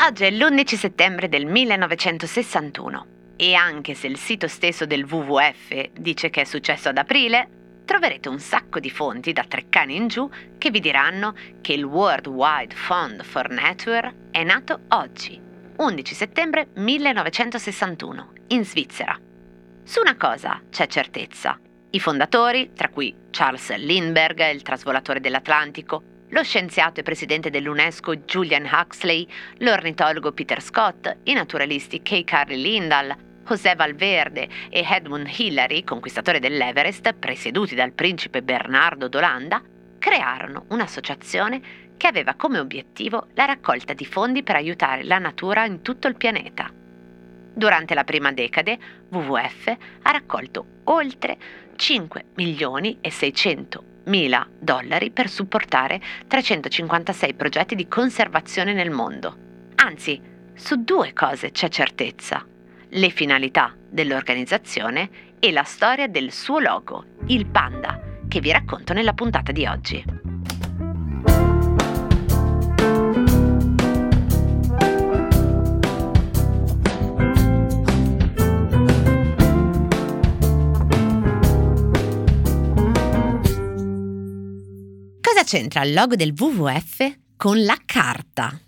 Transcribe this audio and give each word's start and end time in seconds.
Oggi 0.00 0.24
è 0.24 0.30
l'11 0.30 0.74
settembre 0.74 1.28
del 1.28 1.46
1961 1.46 3.06
e 3.36 3.54
anche 3.54 3.94
se 3.94 4.06
il 4.06 4.16
sito 4.16 4.48
stesso 4.48 4.84
del 4.86 5.04
WWF 5.04 5.90
dice 5.92 6.30
che 6.30 6.40
è 6.40 6.44
successo 6.44 6.88
ad 6.88 6.98
aprile, 6.98 7.82
troverete 7.84 8.28
un 8.28 8.38
sacco 8.38 8.80
di 8.80 8.90
fonti 8.90 9.32
da 9.32 9.44
Treccani 9.44 9.96
in 9.96 10.08
giù 10.08 10.28
che 10.58 10.70
vi 10.70 10.80
diranno 10.80 11.34
che 11.60 11.72
il 11.72 11.84
World 11.84 12.26
Wide 12.26 12.74
Fund 12.74 13.22
for 13.22 13.48
Nature 13.48 14.28
è 14.30 14.42
nato 14.44 14.80
oggi, 14.88 15.40
11 15.76 16.14
settembre 16.14 16.68
1961, 16.74 18.32
in 18.48 18.64
Svizzera. 18.64 19.18
Su 19.84 20.00
una 20.00 20.16
cosa 20.16 20.60
c'è 20.68 20.86
certezza. 20.86 21.58
I 21.90 22.00
fondatori, 22.00 22.72
tra 22.74 22.88
cui 22.88 23.14
Charles 23.30 23.74
Lindbergh, 23.76 24.52
il 24.52 24.62
trasvolatore 24.62 25.20
dell'Atlantico, 25.20 26.02
lo 26.30 26.42
scienziato 26.42 27.00
e 27.00 27.02
presidente 27.02 27.50
dell'UNESCO 27.50 28.16
Julian 28.16 28.68
Huxley, 28.70 29.26
l'ornitologo 29.58 30.32
Peter 30.32 30.60
Scott, 30.60 31.18
i 31.24 31.32
naturalisti 31.32 32.02
K. 32.02 32.24
Carly 32.24 32.60
Lindahl, 32.60 33.16
José 33.46 33.74
Valverde 33.74 34.48
e 34.68 34.86
Edmund 34.86 35.28
Hillary, 35.34 35.84
conquistatore 35.84 36.38
dell'Everest, 36.38 37.14
presieduti 37.14 37.74
dal 37.74 37.92
principe 37.92 38.42
Bernardo 38.42 39.08
d'Olanda, 39.08 39.62
crearono 39.98 40.66
un'associazione 40.68 41.86
che 41.96 42.06
aveva 42.06 42.34
come 42.34 42.58
obiettivo 42.58 43.28
la 43.34 43.46
raccolta 43.46 43.94
di 43.94 44.04
fondi 44.04 44.42
per 44.42 44.56
aiutare 44.56 45.04
la 45.04 45.18
natura 45.18 45.64
in 45.64 45.80
tutto 45.80 46.08
il 46.08 46.16
pianeta. 46.16 46.70
Durante 47.54 47.94
la 47.94 48.04
prima 48.04 48.32
decade, 48.32 48.78
WWF 49.08 49.76
ha 50.02 50.10
raccolto 50.10 50.82
oltre 50.84 51.36
5 51.74 52.26
milioni 52.34 52.98
e 53.00 53.10
600 53.10 53.96
mila 54.08 54.46
dollari 54.58 55.10
per 55.10 55.28
supportare 55.28 56.00
356 56.26 57.34
progetti 57.34 57.74
di 57.74 57.88
conservazione 57.88 58.72
nel 58.72 58.90
mondo. 58.90 59.36
Anzi, 59.76 60.20
su 60.54 60.82
due 60.82 61.12
cose 61.12 61.50
c'è 61.50 61.68
certezza. 61.68 62.44
Le 62.90 63.10
finalità 63.10 63.74
dell'organizzazione 63.88 65.36
e 65.38 65.52
la 65.52 65.62
storia 65.62 66.08
del 66.08 66.32
suo 66.32 66.58
logo, 66.58 67.04
il 67.26 67.46
panda, 67.46 68.00
che 68.26 68.40
vi 68.40 68.50
racconto 68.50 68.92
nella 68.92 69.12
puntata 69.12 69.52
di 69.52 69.66
oggi. 69.66 70.27
C'entra 85.48 85.82
il 85.82 85.94
logo 85.94 86.14
del 86.14 86.34
WWF 86.36 87.10
con 87.34 87.64
la 87.64 87.78
carta? 87.86 88.60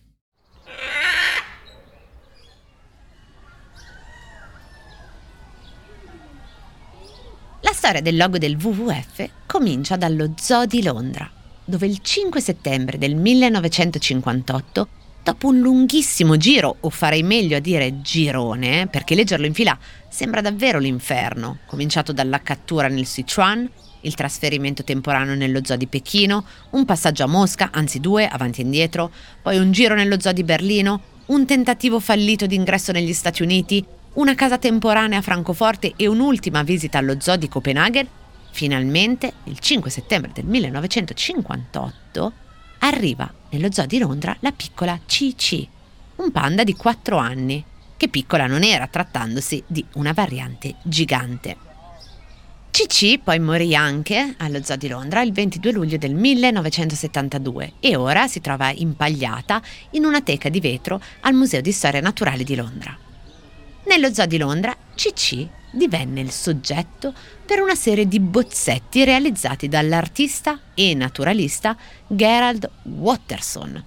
La 7.60 7.72
storia 7.74 8.00
del 8.00 8.16
logo 8.16 8.38
del 8.38 8.56
WWF 8.56 9.28
comincia 9.44 9.96
dallo 9.96 10.32
Zoo 10.38 10.64
di 10.64 10.82
Londra, 10.82 11.30
dove 11.66 11.86
il 11.86 11.98
5 11.98 12.40
settembre 12.40 12.96
del 12.96 13.14
1958, 13.14 14.88
dopo 15.22 15.48
un 15.48 15.58
lunghissimo 15.58 16.38
giro, 16.38 16.76
o 16.80 16.88
farei 16.88 17.22
meglio 17.22 17.58
a 17.58 17.60
dire 17.60 18.00
girone, 18.00 18.86
perché 18.86 19.14
leggerlo 19.14 19.44
in 19.44 19.52
fila 19.52 19.78
sembra 20.08 20.40
davvero 20.40 20.78
l'inferno, 20.78 21.58
cominciato 21.66 22.14
dalla 22.14 22.40
cattura 22.40 22.88
nel 22.88 23.04
Sichuan, 23.04 23.70
il 24.02 24.14
trasferimento 24.14 24.84
temporaneo 24.84 25.34
nello 25.34 25.60
zoo 25.62 25.76
di 25.76 25.86
Pechino, 25.86 26.44
un 26.70 26.84
passaggio 26.84 27.24
a 27.24 27.28
Mosca, 27.28 27.70
anzi 27.72 28.00
due, 28.00 28.26
avanti 28.26 28.60
e 28.60 28.64
indietro, 28.64 29.10
poi 29.42 29.58
un 29.58 29.72
giro 29.72 29.94
nello 29.94 30.20
zoo 30.20 30.32
di 30.32 30.44
Berlino, 30.44 31.02
un 31.26 31.46
tentativo 31.46 32.00
fallito 32.00 32.46
di 32.46 32.54
ingresso 32.54 32.92
negli 32.92 33.12
Stati 33.12 33.42
Uniti, 33.42 33.84
una 34.14 34.34
casa 34.34 34.58
temporanea 34.58 35.18
a 35.18 35.22
Francoforte 35.22 35.92
e 35.96 36.06
un'ultima 36.06 36.62
visita 36.62 36.98
allo 36.98 37.20
zoo 37.20 37.36
di 37.36 37.48
Copenaghen, 37.48 38.06
finalmente, 38.50 39.32
il 39.44 39.58
5 39.58 39.90
settembre 39.90 40.32
del 40.34 40.44
1958, 40.46 42.32
arriva 42.80 43.32
nello 43.50 43.70
zoo 43.70 43.86
di 43.86 43.98
Londra 43.98 44.36
la 44.40 44.52
piccola 44.52 44.98
CC, 45.06 45.66
un 46.16 46.32
panda 46.32 46.64
di 46.64 46.74
4 46.74 47.16
anni, 47.16 47.64
che 47.96 48.08
piccola 48.08 48.46
non 48.46 48.64
era 48.64 48.86
trattandosi 48.86 49.62
di 49.66 49.84
una 49.94 50.12
variante 50.12 50.76
gigante. 50.82 51.69
Cici 52.72 53.18
poi 53.18 53.40
morì 53.40 53.74
anche 53.74 54.36
allo 54.38 54.62
Zoo 54.62 54.76
di 54.76 54.86
Londra 54.86 55.22
il 55.22 55.32
22 55.32 55.72
luglio 55.72 55.98
del 55.98 56.14
1972 56.14 57.72
e 57.80 57.96
ora 57.96 58.28
si 58.28 58.40
trova 58.40 58.70
impagliata 58.70 59.60
in 59.90 60.04
una 60.04 60.22
teca 60.22 60.48
di 60.48 60.60
vetro 60.60 61.00
al 61.22 61.34
Museo 61.34 61.60
di 61.60 61.72
Storia 61.72 62.00
Naturale 62.00 62.44
di 62.44 62.54
Londra. 62.54 62.96
Nello 63.86 64.14
Zoo 64.14 64.26
di 64.26 64.38
Londra 64.38 64.74
Cici 64.94 65.48
divenne 65.72 66.20
il 66.20 66.30
soggetto 66.30 67.12
per 67.44 67.60
una 67.60 67.74
serie 67.74 68.06
di 68.06 68.20
bozzetti 68.20 69.04
realizzati 69.04 69.68
dall'artista 69.68 70.60
e 70.72 70.94
naturalista 70.94 71.76
Gerald 72.06 72.70
Watterson. 72.84 73.84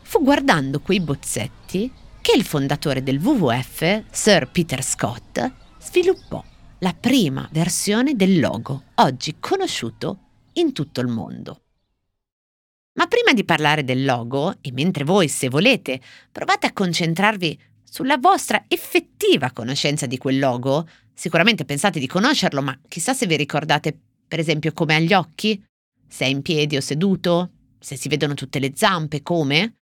Fu 0.00 0.22
guardando 0.22 0.80
quei 0.80 1.00
bozzetti 1.00 1.92
che 2.22 2.32
il 2.34 2.44
fondatore 2.44 3.02
del 3.02 3.18
WWF, 3.18 4.04
Sir 4.10 4.48
Peter 4.50 4.82
Scott, 4.82 5.50
sviluppò 5.78 6.42
la 6.84 6.92
prima 6.92 7.48
versione 7.50 8.14
del 8.14 8.38
logo, 8.38 8.82
oggi 8.96 9.36
conosciuto 9.40 10.18
in 10.54 10.74
tutto 10.74 11.00
il 11.00 11.06
mondo. 11.06 11.62
Ma 12.98 13.06
prima 13.06 13.32
di 13.32 13.42
parlare 13.42 13.84
del 13.84 14.04
logo, 14.04 14.58
e 14.60 14.70
mentre 14.70 15.02
voi, 15.02 15.28
se 15.28 15.48
volete, 15.48 15.98
provate 16.30 16.66
a 16.66 16.74
concentrarvi 16.74 17.58
sulla 17.82 18.18
vostra 18.18 18.64
effettiva 18.68 19.50
conoscenza 19.52 20.04
di 20.04 20.18
quel 20.18 20.38
logo, 20.38 20.86
sicuramente 21.14 21.64
pensate 21.64 21.98
di 21.98 22.06
conoscerlo, 22.06 22.60
ma 22.60 22.78
chissà 22.86 23.14
se 23.14 23.24
vi 23.24 23.36
ricordate, 23.36 23.98
per 24.28 24.38
esempio, 24.38 24.74
come 24.74 24.94
ha 24.94 25.00
gli 25.00 25.14
occhi, 25.14 25.64
se 26.06 26.26
è 26.26 26.28
in 26.28 26.42
piedi 26.42 26.76
o 26.76 26.82
seduto, 26.82 27.52
se 27.78 27.96
si 27.96 28.10
vedono 28.10 28.34
tutte 28.34 28.58
le 28.58 28.72
zampe, 28.74 29.22
come. 29.22 29.76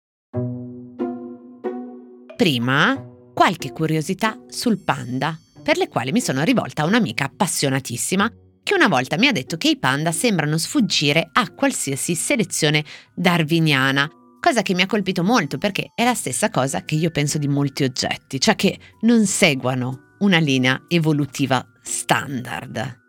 Prima, 2.34 3.00
qualche 3.32 3.70
curiosità 3.70 4.36
sul 4.48 4.78
panda 4.78 5.38
per 5.68 5.76
le 5.76 5.88
quali 5.88 6.12
mi 6.12 6.22
sono 6.22 6.44
rivolta 6.44 6.80
a 6.80 6.86
un'amica 6.86 7.24
appassionatissima 7.24 8.32
che 8.62 8.72
una 8.72 8.88
volta 8.88 9.18
mi 9.18 9.26
ha 9.26 9.32
detto 9.32 9.58
che 9.58 9.68
i 9.68 9.78
panda 9.78 10.12
sembrano 10.12 10.56
sfuggire 10.56 11.28
a 11.30 11.50
qualsiasi 11.50 12.14
selezione 12.14 12.82
darwiniana, 13.14 14.08
cosa 14.40 14.62
che 14.62 14.72
mi 14.72 14.80
ha 14.80 14.86
colpito 14.86 15.22
molto 15.22 15.58
perché 15.58 15.92
è 15.94 16.04
la 16.04 16.14
stessa 16.14 16.48
cosa 16.48 16.86
che 16.86 16.94
io 16.94 17.10
penso 17.10 17.36
di 17.36 17.48
molti 17.48 17.84
oggetti, 17.84 18.40
cioè 18.40 18.56
che 18.56 18.78
non 19.02 19.26
seguono 19.26 20.14
una 20.20 20.38
linea 20.38 20.84
evolutiva 20.88 21.62
standard. 21.82 23.00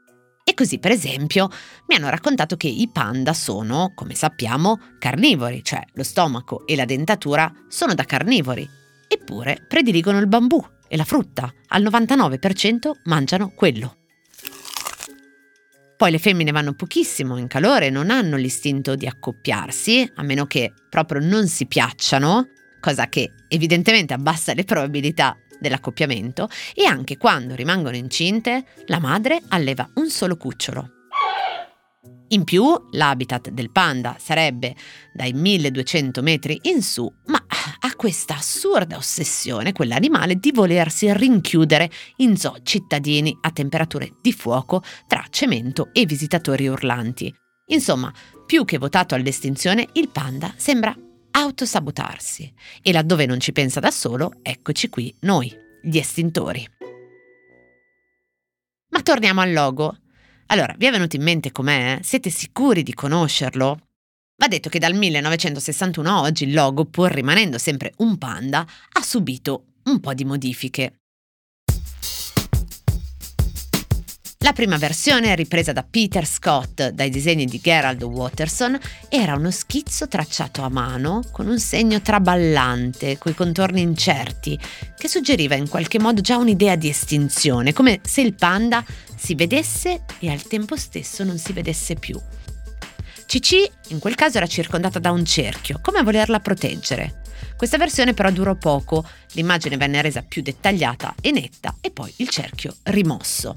E 0.43 0.53
così, 0.53 0.79
per 0.79 0.91
esempio, 0.91 1.47
mi 1.87 1.95
hanno 1.95 2.09
raccontato 2.09 2.57
che 2.57 2.67
i 2.67 2.89
panda 2.91 3.31
sono, 3.33 3.93
come 3.95 4.15
sappiamo, 4.15 4.79
carnivori, 4.99 5.63
cioè 5.63 5.81
lo 5.93 6.03
stomaco 6.03 6.67
e 6.67 6.75
la 6.75 6.83
dentatura 6.83 7.49
sono 7.69 7.93
da 7.93 8.03
carnivori, 8.03 8.67
eppure 9.09 9.65
prediligono 9.67 10.19
il 10.19 10.27
bambù 10.27 10.63
e 10.87 10.95
la 10.95 11.03
frutta. 11.03 11.51
Al 11.69 11.83
99% 11.83 12.91
mangiano 13.05 13.51
quello. 13.55 13.95
Poi 15.97 16.11
le 16.11 16.19
femmine 16.19 16.51
vanno 16.51 16.75
pochissimo 16.75 17.35
in 17.35 17.47
calore, 17.47 17.89
non 17.89 18.09
hanno 18.09 18.37
l'istinto 18.37 18.95
di 18.95 19.05
accoppiarsi, 19.05 20.09
a 20.15 20.23
meno 20.23 20.45
che 20.45 20.71
proprio 20.89 21.19
non 21.19 21.47
si 21.47 21.65
piacciano, 21.65 22.47
cosa 22.79 23.09
che 23.09 23.33
evidentemente 23.49 24.13
abbassa 24.13 24.53
le 24.53 24.63
probabilità 24.63 25.35
dell'accoppiamento, 25.59 26.47
e 26.73 26.85
anche 26.85 27.17
quando 27.17 27.53
rimangono 27.53 27.97
incinte, 27.97 28.63
la 28.85 28.99
madre 28.99 29.41
alleva 29.49 29.89
un 29.95 30.09
solo 30.09 30.37
cucciolo. 30.37 30.91
In 32.29 32.43
più, 32.43 32.63
l'habitat 32.91 33.49
del 33.49 33.71
panda 33.71 34.15
sarebbe 34.19 34.75
dai 35.11 35.33
1200 35.33 36.21
metri 36.21 36.59
in 36.63 36.81
su, 36.81 37.11
ha 37.79 37.95
questa 37.95 38.37
assurda 38.37 38.97
ossessione, 38.97 39.71
quell'animale, 39.71 40.35
di 40.35 40.51
volersi 40.51 41.11
rinchiudere 41.13 41.89
in 42.17 42.37
zoo 42.37 42.57
cittadini 42.63 43.37
a 43.41 43.51
temperature 43.51 44.13
di 44.21 44.33
fuoco 44.33 44.83
tra 45.07 45.25
cemento 45.29 45.89
e 45.93 46.05
visitatori 46.05 46.67
urlanti. 46.67 47.33
Insomma, 47.67 48.11
più 48.45 48.65
che 48.65 48.77
votato 48.77 49.15
all'estinzione, 49.15 49.87
il 49.93 50.09
panda 50.09 50.53
sembra 50.57 50.95
autosabotarsi. 51.31 52.51
E 52.81 52.91
laddove 52.91 53.25
non 53.25 53.39
ci 53.39 53.51
pensa 53.51 53.79
da 53.79 53.91
solo, 53.91 54.33
eccoci 54.41 54.89
qui 54.89 55.15
noi, 55.21 55.53
gli 55.81 55.97
estintori. 55.97 56.67
Ma 58.89 59.01
torniamo 59.01 59.41
al 59.41 59.53
logo. 59.53 59.97
Allora, 60.47 60.73
vi 60.77 60.87
è 60.87 60.91
venuto 60.91 61.15
in 61.15 61.21
mente 61.21 61.51
com'è? 61.51 61.99
Siete 62.01 62.31
sicuri 62.31 62.81
di 62.81 62.93
conoscerlo? 62.93 63.88
Va 64.39 64.47
detto 64.47 64.69
che 64.69 64.79
dal 64.79 64.93
1961 64.93 66.09
a 66.09 66.21
oggi 66.21 66.45
il 66.45 66.53
logo, 66.53 66.85
pur 66.85 67.11
rimanendo 67.11 67.57
sempre 67.57 67.91
un 67.97 68.17
panda, 68.17 68.65
ha 68.93 69.01
subito 69.01 69.65
un 69.83 69.99
po' 69.99 70.13
di 70.13 70.23
modifiche. 70.23 70.93
La 74.41 74.53
prima 74.53 74.77
versione, 74.77 75.35
ripresa 75.35 75.73
da 75.73 75.83
Peter 75.83 76.25
Scott 76.25 76.87
dai 76.91 77.09
disegni 77.09 77.43
di 77.43 77.59
Gerald 77.61 78.01
Watterson, 78.01 78.79
era 79.09 79.35
uno 79.35 79.51
schizzo 79.51 80.07
tracciato 80.07 80.61
a 80.61 80.69
mano 80.69 81.21
con 81.33 81.47
un 81.47 81.59
segno 81.59 82.01
traballante, 82.01 83.17
coi 83.17 83.35
contorni 83.35 83.81
incerti, 83.81 84.57
che 84.97 85.09
suggeriva 85.09 85.55
in 85.55 85.67
qualche 85.67 85.99
modo 85.99 86.21
già 86.21 86.37
un'idea 86.37 86.77
di 86.77 86.87
estinzione, 86.87 87.73
come 87.73 87.99
se 88.03 88.21
il 88.21 88.35
panda 88.35 88.85
si 89.17 89.35
vedesse 89.35 90.05
e 90.19 90.31
al 90.31 90.43
tempo 90.43 90.77
stesso 90.77 91.25
non 91.25 91.37
si 91.37 91.51
vedesse 91.51 91.95
più. 91.95 92.17
Cici 93.29 93.69
in 93.89 93.99
quel 93.99 94.15
caso 94.15 94.37
era 94.37 94.47
circondata 94.47 94.97
da 94.97 95.11
un 95.11 95.23
cerchio, 95.23 95.77
come 95.83 95.99
a 95.99 96.03
volerla 96.03 96.39
proteggere. 96.39 97.21
Questa 97.55 97.77
versione 97.77 98.15
però 98.15 98.31
durò 98.31 98.55
poco, 98.55 99.07
l'immagine 99.33 99.77
venne 99.77 100.01
resa 100.01 100.23
più 100.23 100.41
dettagliata 100.41 101.13
e 101.21 101.29
netta 101.29 101.75
e 101.79 101.91
poi 101.91 102.11
il 102.15 102.29
cerchio 102.29 102.75
rimosso. 102.85 103.55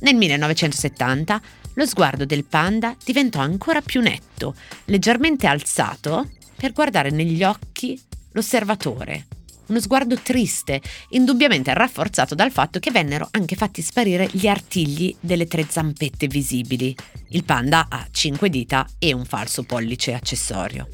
Nel 0.00 0.16
1970 0.16 1.40
lo 1.74 1.86
sguardo 1.86 2.24
del 2.24 2.44
panda 2.44 2.96
diventò 3.04 3.38
ancora 3.38 3.80
più 3.80 4.00
netto, 4.00 4.56
leggermente 4.86 5.46
alzato, 5.46 6.28
per 6.56 6.72
guardare 6.72 7.10
negli 7.10 7.44
occhi 7.44 7.96
l'osservatore. 8.32 9.26
Uno 9.66 9.80
sguardo 9.80 10.16
triste, 10.16 10.80
indubbiamente 11.10 11.72
rafforzato 11.72 12.34
dal 12.34 12.50
fatto 12.50 12.78
che 12.78 12.90
vennero 12.90 13.28
anche 13.30 13.56
fatti 13.56 13.82
sparire 13.82 14.28
gli 14.32 14.46
artigli 14.46 15.14
delle 15.20 15.46
tre 15.46 15.66
zampette 15.68 16.26
visibili. 16.26 16.94
Il 17.28 17.44
panda 17.44 17.86
ha 17.88 18.06
cinque 18.10 18.50
dita 18.50 18.86
e 18.98 19.12
un 19.12 19.24
falso 19.24 19.62
pollice 19.62 20.14
accessorio. 20.14 20.88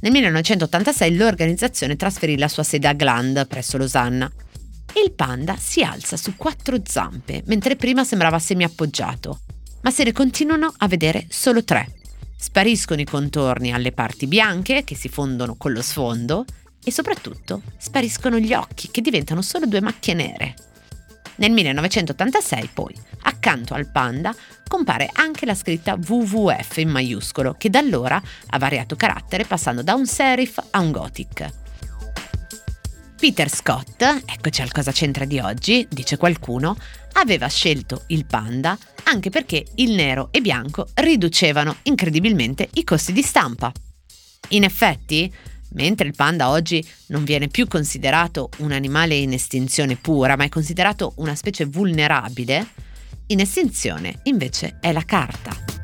Nel 0.00 0.12
1986 0.12 1.16
l'organizzazione 1.16 1.96
trasferì 1.96 2.38
la 2.38 2.48
sua 2.48 2.62
sede 2.62 2.86
a 2.86 2.92
Gland, 2.92 3.46
presso 3.48 3.76
Losanna, 3.76 4.30
il 5.04 5.12
panda 5.12 5.56
si 5.56 5.82
alza 5.82 6.16
su 6.16 6.34
quattro 6.36 6.78
zampe, 6.84 7.42
mentre 7.46 7.76
prima 7.76 8.04
sembrava 8.04 8.38
semi-appoggiato, 8.38 9.40
ma 9.82 9.90
se 9.90 10.04
ne 10.04 10.12
continuano 10.12 10.72
a 10.78 10.88
vedere 10.88 11.26
solo 11.28 11.62
tre. 11.62 11.92
Spariscono 12.36 13.00
i 13.00 13.04
contorni 13.04 13.72
alle 13.72 13.92
parti 13.92 14.26
bianche, 14.26 14.84
che 14.84 14.94
si 14.94 15.08
fondono 15.08 15.56
con 15.56 15.72
lo 15.72 15.82
sfondo, 15.82 16.44
e 16.82 16.90
soprattutto 16.90 17.62
spariscono 17.76 18.38
gli 18.38 18.52
occhi, 18.52 18.90
che 18.90 19.00
diventano 19.00 19.42
solo 19.42 19.66
due 19.66 19.80
macchie 19.80 20.14
nere. 20.14 20.54
Nel 21.36 21.52
1986, 21.52 22.70
poi, 22.72 22.94
accanto 23.22 23.74
al 23.74 23.90
panda, 23.90 24.34
compare 24.66 25.08
anche 25.12 25.46
la 25.46 25.54
scritta 25.54 25.94
WWF 25.94 26.76
in 26.78 26.88
maiuscolo, 26.88 27.54
che 27.56 27.70
da 27.70 27.78
allora 27.78 28.20
ha 28.48 28.58
variato 28.58 28.96
carattere 28.96 29.44
passando 29.44 29.82
da 29.82 29.94
un 29.94 30.06
serif 30.06 30.62
a 30.70 30.80
un 30.80 30.90
gothic. 30.90 31.52
Peter 33.18 33.50
Scott, 33.50 34.02
eccoci 34.02 34.62
al 34.62 34.70
cosa 34.70 34.92
c'entra 34.92 35.24
di 35.24 35.40
oggi, 35.40 35.86
dice 35.90 36.16
qualcuno, 36.16 36.76
aveva 37.14 37.48
scelto 37.48 38.04
il 38.08 38.26
panda 38.26 38.78
anche 39.04 39.30
perché 39.30 39.64
il 39.76 39.92
nero 39.92 40.28
e 40.30 40.40
bianco 40.40 40.86
riducevano 40.94 41.76
incredibilmente 41.82 42.68
i 42.74 42.84
costi 42.84 43.12
di 43.12 43.22
stampa. 43.22 43.72
In 44.50 44.64
effetti, 44.64 45.32
mentre 45.70 46.06
il 46.06 46.14
panda 46.14 46.50
oggi 46.50 46.86
non 47.06 47.24
viene 47.24 47.48
più 47.48 47.66
considerato 47.66 48.50
un 48.58 48.72
animale 48.72 49.14
in 49.14 49.32
estinzione 49.32 49.96
pura, 49.96 50.36
ma 50.36 50.44
è 50.44 50.48
considerato 50.48 51.12
una 51.16 51.34
specie 51.34 51.64
vulnerabile, 51.64 52.66
in 53.26 53.40
estinzione 53.40 54.20
invece 54.24 54.78
è 54.80 54.92
la 54.92 55.04
carta. 55.04 55.78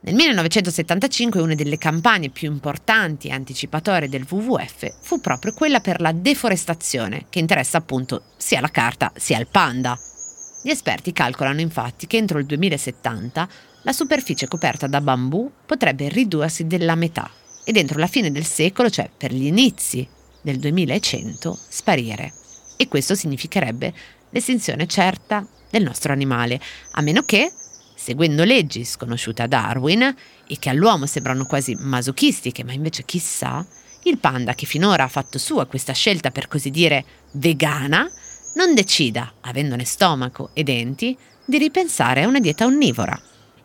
Nel 0.00 0.14
1975 0.14 1.40
una 1.40 1.54
delle 1.54 1.76
campagne 1.76 2.30
più 2.30 2.50
importanti 2.50 3.28
e 3.28 3.32
anticipatorie 3.32 4.08
del 4.08 4.26
WWF 4.28 5.00
fu 5.02 5.20
proprio 5.20 5.52
quella 5.52 5.80
per 5.80 6.00
la 6.00 6.12
deforestazione, 6.12 7.26
che 7.28 7.40
interessa 7.40 7.78
appunto 7.78 8.22
sia 8.36 8.60
la 8.60 8.70
carta 8.70 9.12
sia 9.16 9.38
il 9.38 9.48
panda. 9.48 9.98
Gli 10.62 10.70
esperti 10.70 11.12
calcolano 11.12 11.60
infatti 11.60 12.06
che 12.06 12.16
entro 12.16 12.38
il 12.38 12.46
2070 12.46 13.48
la 13.88 13.94
superficie 13.94 14.48
coperta 14.48 14.86
da 14.86 15.00
bambù 15.00 15.50
potrebbe 15.64 16.10
ridursi 16.10 16.66
della 16.66 16.94
metà 16.94 17.30
e 17.64 17.72
dentro 17.72 17.98
la 17.98 18.06
fine 18.06 18.30
del 18.30 18.44
secolo, 18.44 18.90
cioè 18.90 19.08
per 19.16 19.32
gli 19.32 19.46
inizi 19.46 20.06
del 20.42 20.58
2100, 20.58 21.58
sparire. 21.70 22.34
E 22.76 22.86
questo 22.86 23.14
significherebbe 23.14 23.94
l'estinzione 24.28 24.86
certa 24.86 25.46
del 25.70 25.84
nostro 25.84 26.12
animale, 26.12 26.60
a 26.92 27.00
meno 27.00 27.22
che 27.22 27.50
seguendo 27.94 28.44
leggi 28.44 28.84
sconosciute 28.84 29.40
a 29.40 29.46
Darwin 29.46 30.14
e 30.46 30.58
che 30.58 30.68
all'uomo 30.68 31.06
sembrano 31.06 31.46
quasi 31.46 31.74
masochistiche, 31.74 32.64
ma 32.64 32.74
invece 32.74 33.06
chissà, 33.06 33.66
il 34.02 34.18
panda 34.18 34.54
che 34.54 34.66
finora 34.66 35.04
ha 35.04 35.08
fatto 35.08 35.38
sua 35.38 35.64
questa 35.64 35.94
scelta 35.94 36.30
per 36.30 36.46
così 36.46 36.68
dire 36.68 37.04
vegana, 37.32 38.06
non 38.56 38.74
decida, 38.74 39.32
avendone 39.40 39.86
stomaco 39.86 40.50
e 40.52 40.62
denti, 40.62 41.16
di 41.46 41.56
ripensare 41.56 42.24
a 42.24 42.28
una 42.28 42.38
dieta 42.40 42.66
onnivora 42.66 43.18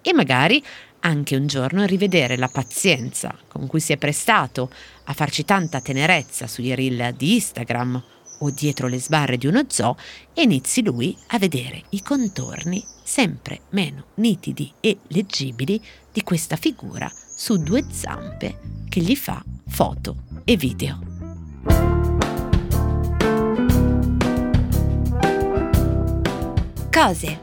e 0.03 0.13
magari 0.13 0.63
anche 0.99 1.35
un 1.35 1.47
giorno 1.47 1.85
rivedere 1.85 2.37
la 2.37 2.47
pazienza 2.47 3.35
con 3.47 3.65
cui 3.67 3.79
si 3.79 3.93
è 3.93 3.97
prestato 3.97 4.69
a 5.05 5.13
farci 5.13 5.43
tanta 5.43 5.81
tenerezza 5.81 6.47
sugli 6.47 6.73
reel 6.73 7.13
di 7.15 7.33
Instagram 7.33 8.03
o 8.39 8.49
dietro 8.51 8.87
le 8.87 8.99
sbarre 8.99 9.37
di 9.37 9.47
uno 9.47 9.63
zoo 9.67 9.97
e 10.33 10.43
inizi 10.43 10.83
lui 10.83 11.17
a 11.27 11.39
vedere 11.39 11.83
i 11.89 12.01
contorni 12.01 12.83
sempre 13.03 13.61
meno 13.69 14.05
nitidi 14.15 14.71
e 14.79 14.99
leggibili 15.07 15.81
di 16.11 16.21
questa 16.23 16.55
figura 16.55 17.09
su 17.35 17.57
due 17.57 17.85
zampe 17.89 18.59
che 18.89 18.99
gli 18.99 19.15
fa 19.15 19.43
foto 19.67 20.15
e 20.43 20.55
video. 20.55 20.99
Cose 26.91 27.42